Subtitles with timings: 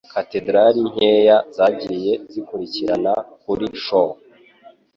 [0.13, 4.09] Katedrali nkeya zagiye zikurikirana kuri show,